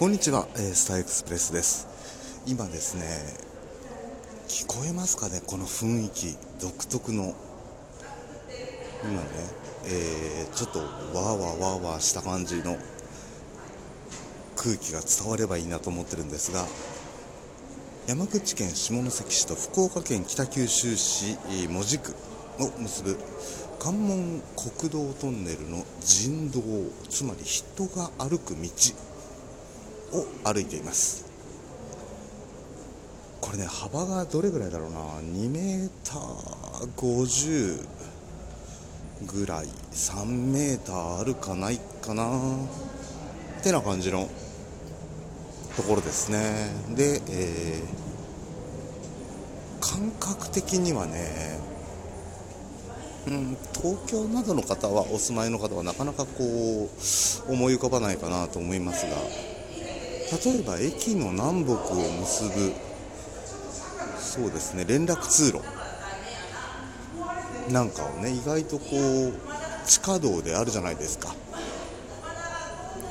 [0.00, 1.86] こんにちは、えー、スターエクスプレスです。
[2.46, 3.04] 今ですね
[4.48, 5.42] 聞こえますかね？
[5.46, 6.38] この雰囲気。
[6.58, 7.34] 独特の。
[9.04, 9.28] 今ね、
[9.84, 12.78] えー、ちょっとわーわーわーわーした感じの。
[14.56, 16.64] 空気が伝わればいいなと思ってるんですが。
[18.06, 21.36] 山口県下関市と福岡県北九州市
[21.68, 22.14] 門司区
[22.58, 23.18] を結ぶ。
[23.78, 26.62] 関門国道トンネルの人道
[27.10, 28.66] つまり人が歩く道。
[30.12, 31.24] を歩いています。
[33.40, 34.98] これね幅がどれぐらいだろうな。
[35.20, 37.86] 2メーター50
[39.26, 39.66] ぐらい。
[39.92, 42.28] 3メーターあるかないかな。
[43.60, 44.28] ってな感じの
[45.76, 46.70] ところですね。
[46.94, 51.60] で、えー、感覚的にはね
[53.26, 56.88] うん、東京などの方はお住まいの方はなかなかこ
[57.48, 59.49] う思い浮かばないかなと思いますが。
[60.32, 61.76] 例えば駅の南北を
[62.20, 62.72] 結ぶ
[64.18, 65.60] そうですね連絡通路
[67.72, 69.32] なんかをね意外とこう
[69.86, 71.34] 地下道であるじゃないですか。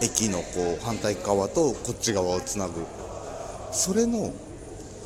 [0.02, 2.86] 駅のこう反対側とこっち側をつなぐ。
[3.72, 4.34] それの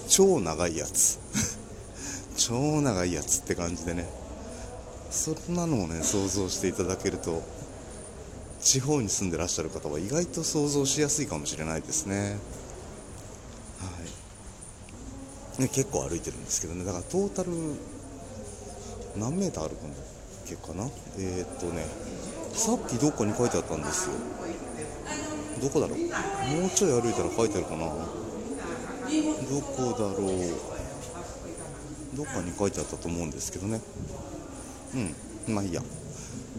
[0.07, 1.19] 超長いやつ。
[2.37, 4.07] 超長いやつって感じでね。
[5.09, 7.41] そんなのをね想像していただけると
[8.63, 12.37] 地方に住んでらっしゃる方は意外と想像しやすいかもしれないですね。
[13.79, 13.89] は
[15.59, 15.61] い。
[15.61, 16.85] ね、結構歩いてるんですけどね。
[16.85, 17.51] だからトータル
[19.17, 20.03] 何メーター歩くんだっ
[20.47, 20.89] けかな？
[21.19, 21.85] えー、っとね
[22.53, 24.15] さっきどっかに書いてあったんですよ。
[25.61, 25.99] どこだろう？
[25.99, 26.05] も
[26.67, 27.85] うちょい歩いたら書いてあるかな。
[27.85, 27.93] ど
[29.61, 32.17] こだろう？
[32.17, 33.81] どっかに書いてあったと思うんですけどね。
[35.47, 35.53] うん。
[35.53, 35.81] まあいいや。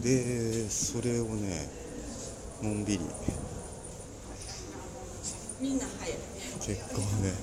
[0.01, 1.84] でそれをね
[2.63, 2.99] のんびり。
[6.61, 7.33] 結構ね。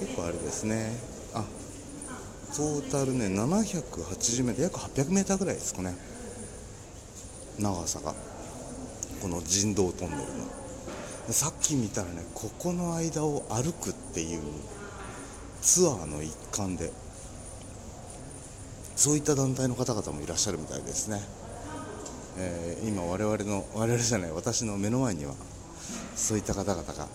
[0.00, 0.92] 結構あれですね。
[1.34, 1.44] あ
[2.56, 5.96] トータルね780メートル約800メーターぐらいですかね。
[7.58, 8.14] 長さが。
[9.20, 10.26] この人道トンネルの。
[11.30, 14.42] さっき見たらねここの間を歩くっていう。
[15.60, 16.92] ツアーの一環で。
[18.98, 21.20] そういった団体の方々もいらっしゃるみたいですね
[22.40, 25.34] えー、今我々の我々じゃない私の目の前には
[26.14, 27.10] そういった方々がも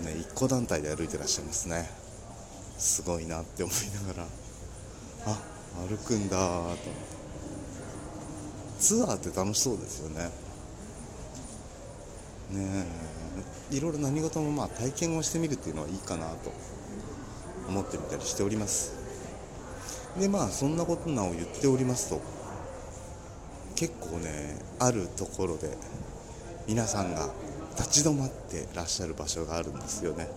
[0.00, 1.88] うね一個団体で歩いてらっしゃいますね。
[2.78, 4.26] すごいなって思いながら
[5.26, 5.38] あ
[5.88, 6.60] 歩くんだと。
[6.60, 7.16] 思って
[8.78, 10.30] ツアーって楽しそうですよね。
[12.50, 12.86] ね
[13.70, 16.52] えいろいろ何事もまあ体験をしてみるっていうのはいいかなと
[17.68, 18.92] 思ってみたりしております。
[20.18, 22.20] でまあそんなことなを言っておりますと
[23.76, 25.68] 結構ねあるところで
[26.66, 27.28] 皆さんが
[27.76, 30.28] 立ち止まってらっしゃる場所があるんですよね。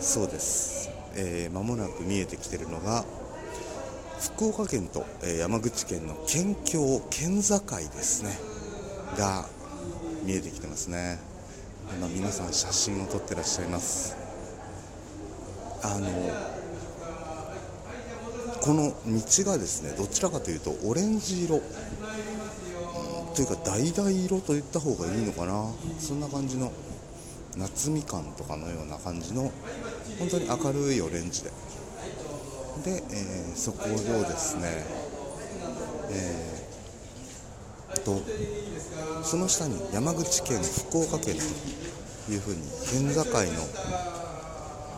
[0.00, 0.90] そうです。
[1.14, 3.04] えー、間もなく見えてきてるのが
[4.20, 8.38] 福岡県と、えー、山口県の県境県境ですね
[9.16, 9.46] が
[10.24, 11.18] 見えてきてますね。
[11.96, 14.16] 今皆さん写真を撮ってらっしゃいます。
[15.82, 16.57] あの
[18.60, 21.56] この道がですねどちらかというとオレンジ色。
[21.56, 21.62] うん
[23.34, 25.70] というか橙色と言った方がいいのかな。
[26.00, 26.72] そんな感じの
[27.56, 29.52] 夏みかんとかのような感じの
[30.18, 31.50] 本当に明るいオレンジで。
[32.84, 34.84] で、えー、そこをですね
[36.10, 38.22] えー、と
[39.22, 41.36] その下に山口県福岡県
[42.26, 44.27] というふうに県境の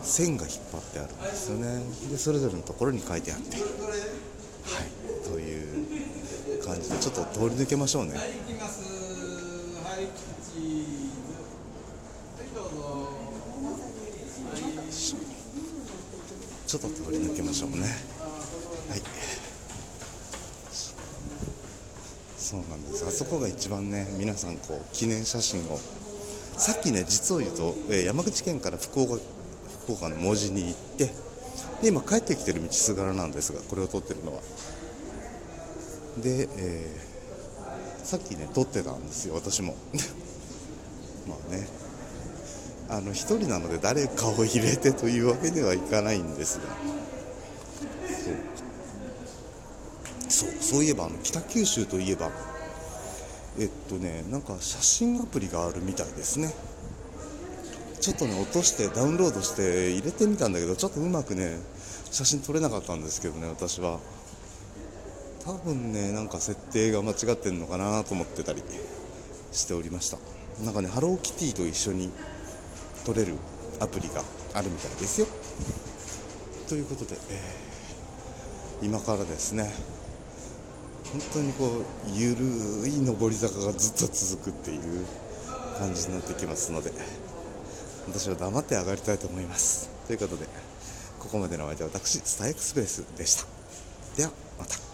[0.03, 1.81] 線が引っ張ってあるんですよね。
[2.09, 3.57] でそれぞれのところに書いてあって。
[3.57, 3.65] はい。
[5.23, 8.13] という感じでちょっと通り抜けましょうね。
[16.67, 17.81] ちょっと通り抜けましょうね。
[17.81, 17.87] は
[18.95, 19.01] い。
[22.37, 23.05] そうなんです。
[23.05, 25.79] あそこが一番ね皆さんこう記念写真を。
[26.57, 29.17] さっきね実を言うと、えー、山口県から福岡
[29.83, 31.11] 福岡の門司に行って
[31.81, 34.41] で今帰ってきてる道すがらなんですがこれを撮ってるのは。
[36.21, 39.75] で、えー、さっきね撮ってたんですよ私も。
[41.27, 41.67] まあね。
[42.89, 46.63] あの1人なので誰かを入れてというわけではいかないんですが。
[50.29, 52.31] そうそういえばあの北九州といえば
[53.59, 56.53] えっとねなんか写真アプリがあるみたいですね。
[58.01, 61.57] ちょっとね落としてダウンロードして入れてみたんだけどちょっとうまくね
[62.11, 63.99] 写真撮れなかったんですけどね私は。
[65.45, 68.61] 多分ねなんか設定が間違ってんのかなと思ってたり
[69.51, 70.17] しておりました。
[70.63, 72.11] なんかねハローキティと一緒に
[73.05, 73.35] 撮れる
[73.79, 74.23] アプリが
[74.53, 75.27] あるみたいですよ。
[76.67, 77.71] ということで、えー
[78.81, 79.71] 今からですね
[81.11, 82.43] 本当にこうゆる
[82.87, 85.05] い上り坂がずっと続くっていう
[85.77, 86.91] 感じになってきますので
[88.07, 89.89] 私は黙って上がりたいと思います。
[90.07, 90.45] ということで
[91.19, 93.45] ここまでのお相手は私スタイエクスペースでした。
[94.17, 94.90] ではまた。